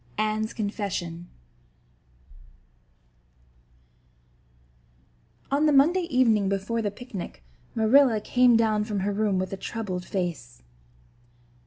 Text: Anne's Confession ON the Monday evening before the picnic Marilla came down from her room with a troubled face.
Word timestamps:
Anne's 0.17 0.51
Confession 0.51 1.29
ON 5.51 5.67
the 5.67 5.71
Monday 5.71 6.07
evening 6.09 6.49
before 6.49 6.81
the 6.81 6.89
picnic 6.89 7.43
Marilla 7.75 8.19
came 8.19 8.57
down 8.57 8.83
from 8.83 9.01
her 9.01 9.13
room 9.13 9.37
with 9.37 9.53
a 9.53 9.57
troubled 9.57 10.03
face. 10.05 10.63